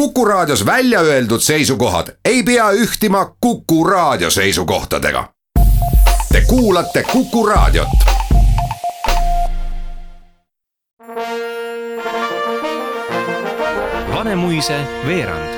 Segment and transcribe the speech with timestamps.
[0.00, 5.32] Kuku Raadios välja öeldud seisukohad ei pea ühtima Kuku Raadio seisukohtadega.
[6.32, 7.88] Te kuulate Kuku Raadiot.
[14.14, 15.54] Vanemuise veerand.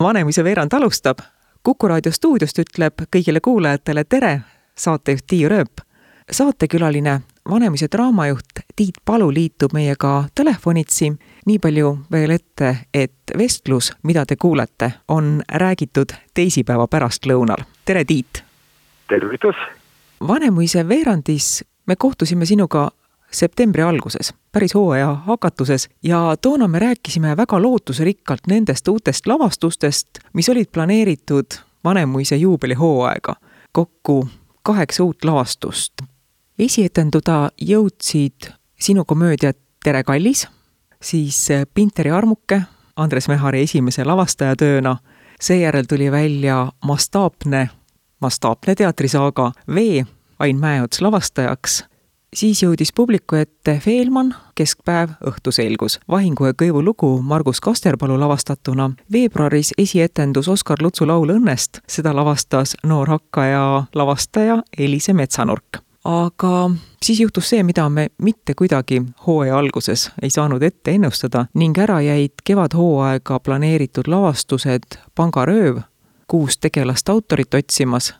[0.00, 1.18] Vanemuise veerand alustab.
[1.62, 4.40] kuku raadio stuudiost ütleb kõigile kuulajatele tere,
[4.78, 5.72] saatejuht Tiiu Rööp.
[6.30, 11.12] saatekülaline Vanemuise draamajuht Tiit Palu liitub meiega telefonitsi.
[11.46, 17.64] nii palju veel ette, et vestlus, mida te kuulete, on räägitud teisipäeva pärastlõunal.
[17.84, 18.44] tere, Tiit!
[19.08, 19.56] tervitus!
[20.28, 22.90] Vanemuise veerandis me kohtusime sinuga
[23.30, 30.48] septembri alguses, päris hooaja hakatuses ja toona me rääkisime väga lootusrikkalt nendest uutest lavastustest, mis
[30.48, 31.46] olid planeeritud
[31.84, 33.34] Vanemuise juubelihooaega.
[33.72, 34.28] kokku
[34.62, 35.92] kaheksa uut lavastust.
[36.58, 40.46] Esietenduda jõudsid sinu komöödiad Tere kallis,
[41.02, 42.62] siis Pinteri armuke
[42.96, 44.96] Andres Mehari esimese lavastajatööna,
[45.40, 47.70] seejärel tuli välja mastaapne,
[48.20, 50.04] mastaapne teatrisaaga Vee,
[50.38, 51.82] Ain Mäeots lavastajaks
[52.36, 56.00] siis jõudis publiku ette Feelman, Keskpäev, Õhtu selgus.
[56.08, 58.90] vahingu ja kõivu lugu Margus Kasterpalu lavastatuna.
[59.12, 65.91] veebruaris esietendus Oskar Lutsu laul Õnnest, seda lavastas noor hakkaja lavastaja Elise Metsanurk.
[66.04, 66.70] Aga
[67.02, 72.00] siis juhtus see, mida me mitte kuidagi hooaja alguses ei saanud ette ennustada ning ära
[72.02, 75.82] jäid kevadhooaega planeeritud lavastused Pangarööv,
[76.26, 78.14] kuus tegelast autorit otsimas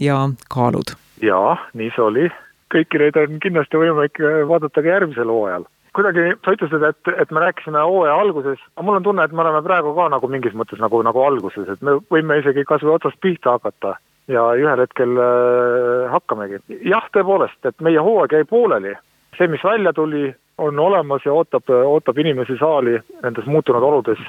[0.00, 0.96] ja Kaalud.
[1.22, 2.28] jaa, nii see oli
[2.74, 5.66] kõiki neid on kindlasti võimalik vaadata ka järgmisel hooajal.
[5.96, 9.40] kuidagi sa ütlesid, et, et me rääkisime hooaja alguses, aga mul on tunne, et me
[9.44, 12.96] oleme praegu ka nagu mingis mõttes nagu, nagu alguses, et me võime isegi kas või
[12.98, 13.94] otsast pihta hakata
[14.28, 16.62] ja ühel hetkel äh, hakkamegi.
[16.84, 18.96] jah, tõepoolest, et meie hooaeg jäi pooleli,
[19.38, 24.22] see, mis välja tuli, on olemas ja ootab, ootab inimesi saali nendes muutunud oludes,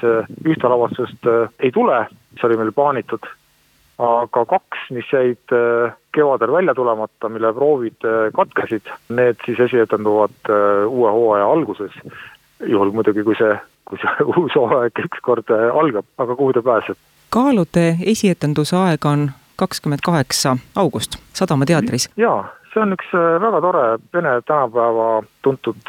[0.44, 2.04] ühte lavastust äh, ei tule,
[2.34, 3.30] mis oli meil plaanitud
[3.98, 10.50] aga kaks, mis jäid äh, kevadel välja tulemata, mille proovid äh, katkesid, need siis esietenduvad
[10.50, 11.92] äh, uue hooaja alguses.
[12.66, 16.96] juhul muidugi, kui see, kui see uus hooaeg ükskord algab, aga kuhu ta pääseb?
[17.30, 22.08] kaalude esietenduse aeg on kakskümmend kaheksa august Sadama teatris.
[22.16, 22.42] jaa,
[22.72, 25.08] see on üks väga tore Vene tänapäeva
[25.42, 25.82] tuntud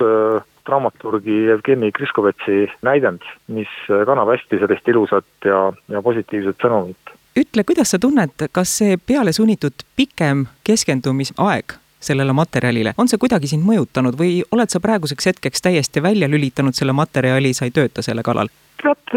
[0.70, 7.94] dramaturgi Jevgeni Kriskovetsi näidend, mis kannab hästi sellist ilusat ja, ja positiivset sõnumit ütle, kuidas
[7.94, 14.40] sa tunned, kas see pealesunnitud pikem keskendumisaeg sellele materjalile, on see kuidagi sind mõjutanud või
[14.56, 18.52] oled sa praeguseks hetkeks täiesti välja lülitanud selle materjali, sa ei tööta selle kallal?
[18.80, 19.12] tead,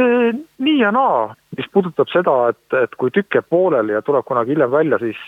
[0.59, 4.54] nii ja naa, mis puudutab seda, et, et kui tükk jääb pooleli ja tuleb kunagi
[4.54, 5.20] hiljem välja, siis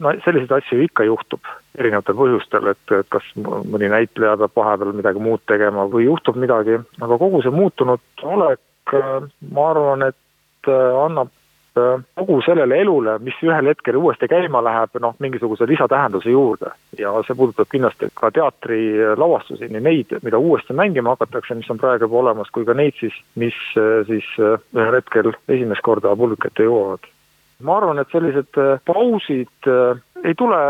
[0.00, 1.44] no selliseid asju ikka juhtub
[1.78, 6.78] erinevatel põhjustel, et, et kas mõni näitleja peab vahepeal midagi muud tegema või juhtub midagi,
[7.00, 8.96] aga kogu see muutunud olek,
[9.52, 11.32] ma arvan, et annab
[11.76, 16.70] Äh, kogu sellele elule, mis ühel hetkel uuesti käima läheb, noh, mingisuguse lisatähenduse juurde.
[16.98, 22.06] ja see puudutab kindlasti ka teatrilavastusi, nii neid, mida uuesti mängima hakatakse, mis on praegu
[22.06, 26.46] juba olemas, kui ka neid siis, mis äh, siis äh, ühel hetkel esimest korda publiku
[26.46, 27.10] ette jõuavad.
[27.66, 28.54] ma arvan, et sellised
[28.86, 29.70] pausid
[30.22, 30.62] ei tule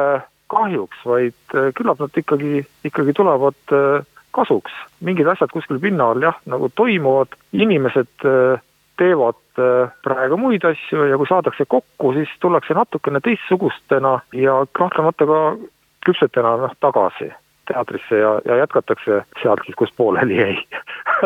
[0.49, 3.77] kahjuks, vaid küllap nad ikkagi, ikkagi tulevad
[4.33, 4.73] kasuks.
[5.01, 8.31] mingid asjad kuskil pinna all jah, nagu toimuvad, inimesed
[8.97, 9.44] teevad äh,
[10.05, 15.41] praegu muid asju ja kui saadakse kokku, siis tullakse natukene teistsugustena ja kahtlemata ka
[16.07, 17.31] küpsetena noh, tagasi
[17.67, 20.57] teatrisse ja, ja jätkatakse sealt siis, kus pooleli jäi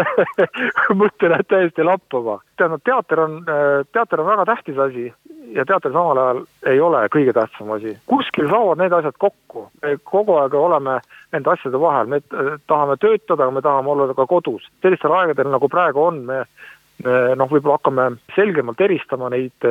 [1.00, 2.38] mõte läheb täiesti lappama.
[2.56, 5.08] tähendab, teater on, äh, teater on väga tähtis asi
[5.54, 7.96] ja teater samal ajal ei ole kõige tähtsam asi.
[8.06, 10.98] kuskil saavad need asjad kokku, me kogu aeg oleme
[11.32, 14.68] nende asjade vahel, me äh, tahame töötada, aga me tahame olla ka kodus.
[14.82, 16.44] sellistel aegadel, nagu praegu on, me
[17.04, 18.04] noh, võib-olla hakkame
[18.34, 19.66] selgemalt eristama neid,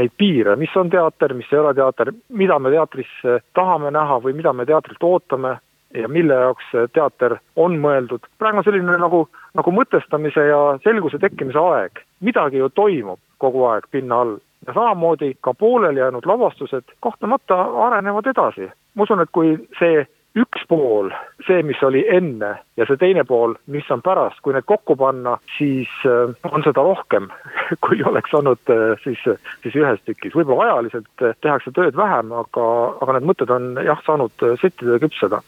[0.00, 3.10] neid piire, mis on teater, mis ei ole teater, mida me teatris
[3.56, 5.58] tahame näha või mida me teatrilt ootame
[5.94, 8.24] ja mille jaoks teater on mõeldud.
[8.38, 12.00] praegu on selline nagu, nagu mõtestamise ja selguse tekkimise aeg.
[12.20, 18.26] midagi ju toimub kogu aeg pinna all ja samamoodi ka pooleli jäänud lavastused kahtlemata arenevad
[18.26, 18.70] edasi.
[18.94, 21.12] ma usun, et kui see üks pool,
[21.46, 25.36] see, mis oli enne ja see teine pool, mis on pärast, kui need kokku panna,
[25.58, 27.30] siis äh, on seda rohkem,
[27.84, 29.22] kui oleks olnud äh, siis,
[29.62, 30.34] siis ühes tükis.
[30.34, 32.68] võib-olla ajaliselt äh, tehakse tööd vähem, aga,
[33.00, 35.42] aga need mõtted on jah, saanud settida ja küpseda.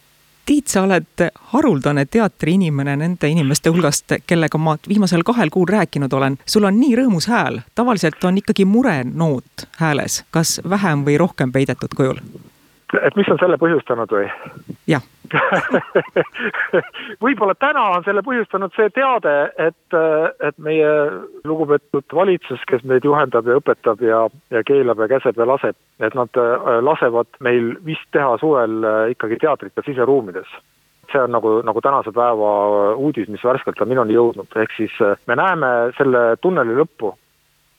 [0.47, 6.39] Tiit, sa oled haruldane teatriinimene nende inimeste hulgast, kellega ma viimasel kahel kuul rääkinud olen.
[6.47, 11.99] sul on nii rõõmus hääl, tavaliselt on ikkagi murenoot hääles, kas vähem või rohkem peidetud
[11.99, 12.23] kujul?
[12.95, 14.27] Et mis on selle põhjustanud või?
[14.91, 15.03] jah.
[17.25, 19.97] Võib-olla täna on selle põhjustanud see teade, et,
[20.47, 20.93] et meie
[21.49, 24.23] lugupeetud valitsus, kes meid juhendab ja õpetab ja,
[24.55, 29.03] ja keelab ja käseb ja laseb, et nad äh, lasevad meil vist teha suvel äh,
[29.17, 30.49] ikkagi teatrit ka siseruumides.
[31.11, 32.51] See on nagu, nagu tänase päeva
[32.99, 37.17] uudis, mis värskelt on minuni jõudnud, ehk siis äh, me näeme selle tunneli lõppu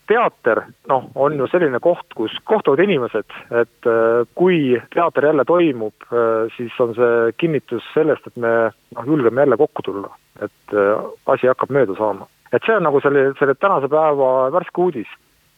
[0.07, 6.07] teater, noh, on ju selline koht, kus kohtuvad inimesed, et äh, kui teater jälle toimub,
[6.09, 8.53] äh, siis on see kinnitus sellest, et me
[8.95, 10.11] noh, julgeme jälle kokku tulla,
[10.41, 12.27] et äh, asi hakkab mööda saama.
[12.51, 15.07] et see on nagu selle, selle tänase päeva värske uudis.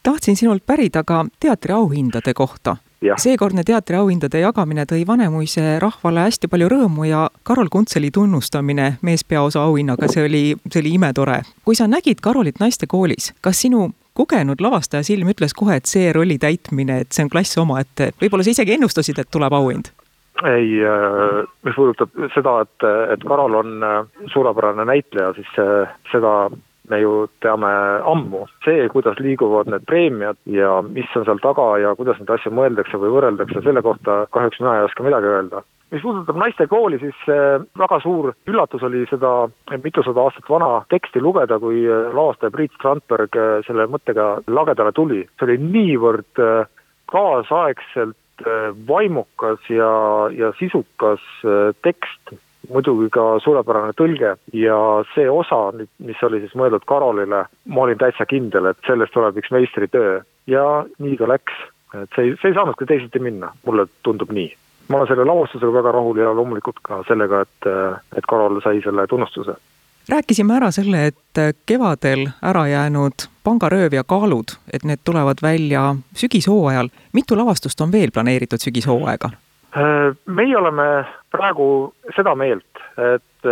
[0.03, 7.07] tahtsin sinult pärida ka teatriauhindade kohta seekordne teatriauhindade jagamine tõi Vanemuise rahvale hästi palju rõõmu
[7.07, 11.41] ja Karol Kuntseli tunnustamine meespeaosa auhinnaga, see oli, see oli imetore.
[11.65, 16.39] kui sa nägid Karolit naistekoolis, kas sinu kogenud lavastaja silm ütles kohe, et see rolli
[16.41, 19.93] täitmine, et see on klass omaette, võib-olla sa isegi ennustasid, et tuleb auhind?
[20.47, 23.97] ei, äh, mis puudutab seda, et, et Karol on äh,
[24.31, 26.33] suurepärane näitleja, siis äh, seda
[26.89, 27.71] me ju teame
[28.13, 28.45] ammu.
[28.65, 33.01] see, kuidas liiguvad need preemiad ja mis on seal taga ja kuidas neid asju mõeldakse
[33.01, 37.61] või võrreldakse, selle kohta kahjuks mina ei oska midagi öelda mis puudutab naistekooli, siis äh,
[37.79, 39.49] väga suur üllatus oli seda
[39.83, 45.23] mitusada aastat vana teksti lugeda, kui äh, lavastaja Priit Strandberg äh, selle mõttega lagedale tuli.
[45.37, 46.43] see oli niivõrd
[47.09, 48.43] kaasaegselt
[48.87, 49.89] vaimukas ja,
[50.31, 51.23] ja sisukas
[51.83, 52.35] tekst,
[52.69, 54.77] muidugi ka suurepärane tõlge ja
[55.15, 59.37] see osa nüüd, mis oli siis mõeldud Karolile, ma olin täitsa kindel, et sellest tuleb
[59.41, 60.65] üks meistritöö ja
[60.99, 61.53] nii ta läks.
[61.97, 64.51] et see ei, see ei saanudki teisiti minna, mulle tundub nii
[64.89, 67.67] ma olen selle lavastusega väga rahul ja loomulikult ka sellega, et,
[68.17, 69.53] et Karol sai selle tunnustuse.
[70.09, 76.89] rääkisime ära selle, et kevadel ära jäänud Pangarööv ja Kaalud, et need tulevad välja sügishooajal.
[77.13, 79.29] mitu lavastust on veel planeeritud sügishooaega?
[79.75, 80.85] Meie oleme
[81.31, 81.65] praegu
[82.15, 83.49] seda meelt, et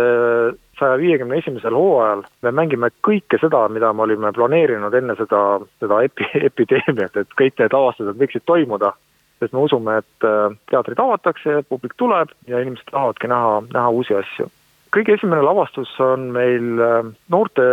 [0.78, 5.42] saja viiekümne esimesel hooajal me mängime kõike seda, mida me olime planeerinud enne seda,
[5.82, 8.92] seda epi-, epideemiat, et kõik need lavastused võiksid toimuda
[9.38, 14.16] sest me usume, et äh, teatrid avatakse, publik tuleb ja inimesed tahavadki näha, näha uusi
[14.18, 14.48] asju.
[14.94, 17.68] kõige esimene lavastus on meil äh, noorte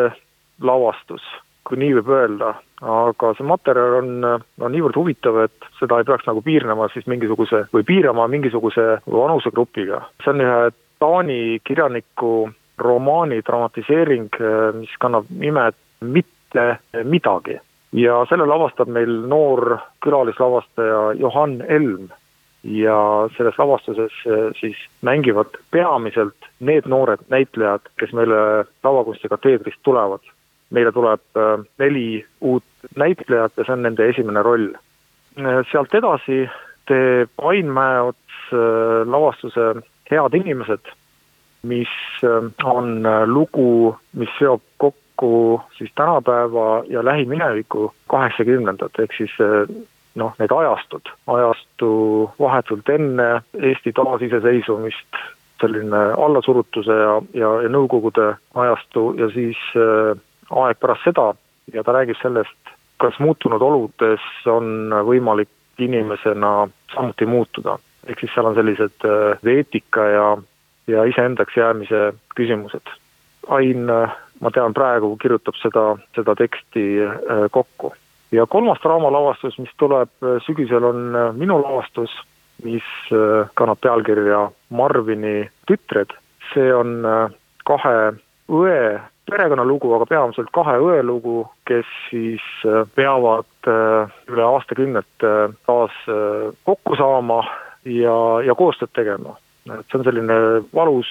[0.62, 1.24] lavastus,
[1.66, 2.54] kui nii võib öelda,
[2.86, 4.10] aga see materjal on,
[4.62, 10.04] on niivõrd huvitav, et seda ei peaks nagu piirnema siis mingisuguse või piirama mingisuguse vanusegrupiga.
[10.24, 10.60] see on ühe
[11.00, 14.30] Taani kirjaniku romaani dramatiseering,
[14.80, 17.58] mis kannab nimet Mitte midagi
[17.96, 22.10] ja selle lavastab meil noor külalislavastaja Johan Elm
[22.64, 22.98] ja
[23.38, 24.14] selles lavastuses
[24.60, 30.24] siis mängivad peamiselt need noored näitlejad, kes meile lavakunstikateedrist tulevad.
[30.75, 34.69] Meile tuleb eh, neli uut näitlejat ja see on nende esimene roll.
[35.39, 36.45] Eh, sealt edasi
[36.89, 38.22] teeb Ain Mäeots
[39.10, 39.72] lavastuse
[40.06, 40.92] Head inimesed,
[41.66, 41.89] mis
[42.62, 49.33] on lugu, mis seob kokku siis tänapäeva ja lähimineviku kaheksakümnendad, ehk siis
[50.16, 51.89] noh, need ajastud, ajastu
[52.39, 55.19] vahetult enne Eesti taasiseseisvumist,
[55.62, 60.16] selline allasurutuse ja, ja, ja Nõukogude ajastu ja siis äh,
[60.50, 61.34] aeg pärast seda
[61.74, 65.50] ja ta räägib sellest, kas muutunud oludes on võimalik
[65.80, 67.80] inimesena samuti muutuda.
[68.08, 70.26] ehk siis seal on sellised äh, eetika ja,
[70.88, 72.92] ja iseendaks jäämise küsimused.
[73.48, 77.94] Ain äh, ma tean, praegu kirjutab seda, seda teksti äh, kokku.
[78.32, 80.10] ja kolmas draamalavastus, mis tuleb
[80.46, 82.12] sügisel, on minu lavastus,
[82.64, 82.84] mis
[83.54, 86.14] kannab pealkirja Marvini tütred.
[86.54, 87.02] see on
[87.66, 88.14] kahe
[88.50, 92.44] õe perekonnalugu, aga peamiselt kahe õe lugu, kes siis
[92.96, 95.32] peavad üle aastakümnete
[95.65, 95.96] taas
[96.67, 97.39] kokku saama
[97.86, 98.15] ja,
[98.46, 99.36] ja koostööd tegema.
[99.65, 100.36] Et see on selline
[100.77, 101.10] valus,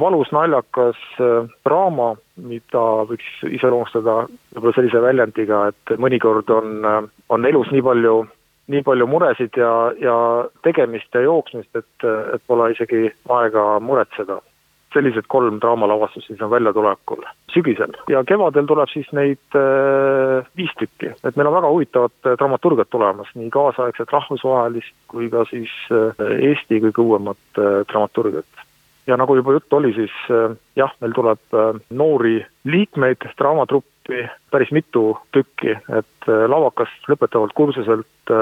[0.00, 4.22] valus naljakas äh, draama, mida võiks iseloomustada
[4.54, 8.14] võib-olla sellise väljendiga, et mõnikord on, äh, on elus nii palju,
[8.72, 10.16] nii palju muresid ja, ja
[10.64, 14.40] tegemist ja jooksmist, et, et pole isegi aega muretseda
[14.92, 17.94] sellised kolm draamalavastust siis on väljatulekul sügisel.
[18.10, 22.90] Ja kevadel tuleb siis neid äh, viis tükki, et meil on väga huvitavat äh, dramaturgiat
[22.92, 28.66] tulemas, nii kaasaegset rahvusvahelist kui ka siis äh, Eesti kõige uuemat äh, dramaturgiat.
[29.06, 34.70] ja nagu juba juttu oli, siis äh, jah, meil tuleb äh, noori liikmeid draamatruppi päris
[34.72, 38.32] mitu tükki, et lavakast lõpetavalt kursuselt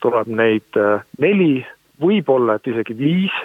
[0.00, 0.78] tuleb neid
[1.20, 1.66] neli,
[2.00, 3.36] võib-olla et isegi viis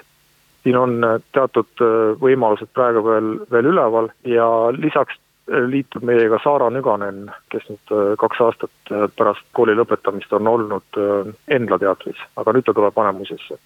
[0.63, 6.39] siin on äh, teatud äh, võimalused praegu veel, veel üleval ja lisaks äh, liitub meiega
[6.43, 10.99] Saara Nüganen, kes nüüd kaks aastat pärast kooli lõpetamist on olnud
[11.47, 13.59] Endla teatris, aga nüüd ta tuleb Vanemuisesse.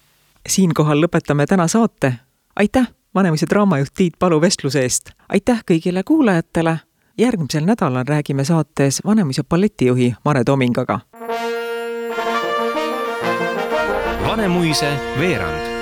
[0.48, 2.14] siinkohal lõpetame täna saate,
[2.56, 6.78] aitäh, Vanemuise draamajuht Tiit Palu vestluse eest, aitäh kõigile kuulajatele,
[7.18, 11.00] järgmisel nädalal räägime saates Vanemuise balletijuhi Mare Tomingaga.
[14.26, 15.73] Vanemuise veerand.